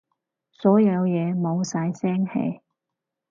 [0.51, 2.61] 所有嘢冇晒聲氣